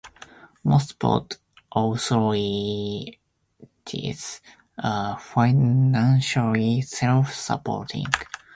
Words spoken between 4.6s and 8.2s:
are financially self-supporting.